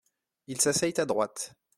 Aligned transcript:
Ils 0.47 0.59
s’asseyent 0.59 0.97
à 0.99 1.05
droite. 1.05 1.53